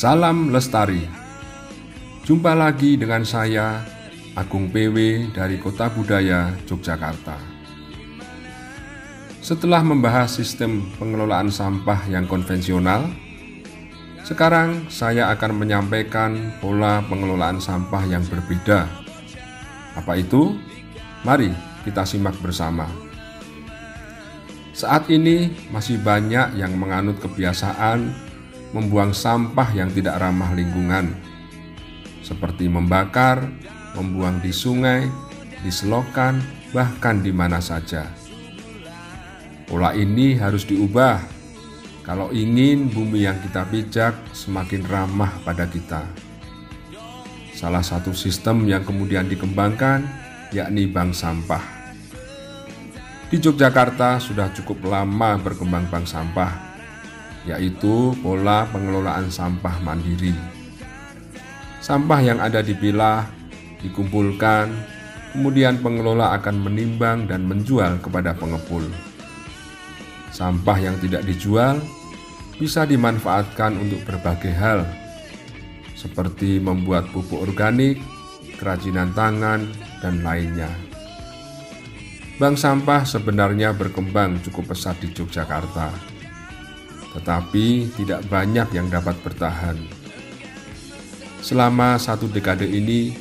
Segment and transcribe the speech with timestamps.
[0.00, 1.04] Salam Lestari.
[2.24, 3.84] Jumpa lagi dengan saya
[4.32, 7.36] Agung PW dari Kota Budaya Yogyakarta.
[9.44, 13.12] Setelah membahas sistem pengelolaan sampah yang konvensional,
[14.24, 18.88] sekarang saya akan menyampaikan pola pengelolaan sampah yang berbeda.
[20.00, 20.56] Apa itu?
[21.28, 21.52] Mari
[21.84, 22.88] kita simak bersama.
[24.72, 28.29] Saat ini masih banyak yang menganut kebiasaan
[28.70, 31.10] membuang sampah yang tidak ramah lingkungan,
[32.22, 33.50] seperti membakar,
[33.98, 35.10] membuang di sungai,
[35.62, 36.38] di selokan,
[36.70, 38.06] bahkan di mana saja.
[39.66, 41.22] Pola ini harus diubah
[42.02, 46.02] kalau ingin bumi yang kita pijak semakin ramah pada kita.
[47.54, 50.06] Salah satu sistem yang kemudian dikembangkan
[50.50, 51.62] yakni bank sampah.
[53.30, 56.69] Di Yogyakarta sudah cukup lama berkembang bank sampah
[57.48, 60.34] yaitu pola pengelolaan sampah mandiri.
[61.80, 63.24] Sampah yang ada dipilah,
[63.80, 64.68] dikumpulkan,
[65.32, 68.84] kemudian pengelola akan menimbang dan menjual kepada pengepul.
[70.30, 71.80] Sampah yang tidak dijual
[72.60, 74.84] bisa dimanfaatkan untuk berbagai hal,
[75.96, 77.96] seperti membuat pupuk organik,
[78.60, 79.64] kerajinan tangan,
[80.04, 80.68] dan lainnya.
[82.36, 86.19] Bank sampah sebenarnya berkembang cukup pesat di Yogyakarta
[87.14, 89.76] tetapi tidak banyak yang dapat bertahan.
[91.40, 93.16] Selama satu dekade ini,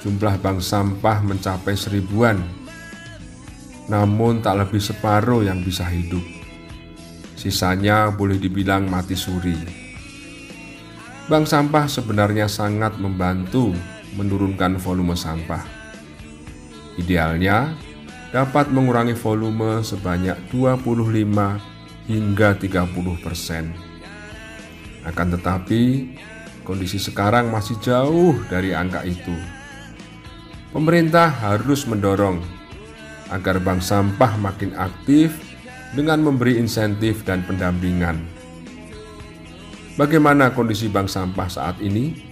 [0.00, 2.38] jumlah bank sampah mencapai seribuan,
[3.90, 6.22] namun tak lebih separuh yang bisa hidup.
[7.36, 9.58] Sisanya boleh dibilang mati suri.
[11.26, 13.74] Bank sampah sebenarnya sangat membantu
[14.14, 15.66] menurunkan volume sampah.
[16.96, 17.74] Idealnya
[18.30, 21.75] dapat mengurangi volume sebanyak 25
[22.06, 23.74] hingga 30 persen.
[25.06, 26.14] Akan tetapi,
[26.66, 29.34] kondisi sekarang masih jauh dari angka itu.
[30.74, 32.42] Pemerintah harus mendorong
[33.30, 35.34] agar bank sampah makin aktif
[35.94, 38.18] dengan memberi insentif dan pendampingan.
[39.96, 42.22] Bagaimana kondisi bank sampah saat ini?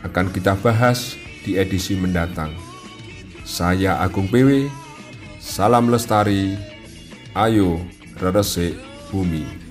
[0.00, 2.52] Akan kita bahas di edisi mendatang.
[3.44, 4.72] Saya Agung PW,
[5.36, 6.56] salam lestari,
[7.36, 7.84] ayo
[8.20, 8.78] Resik
[9.10, 9.63] Bumi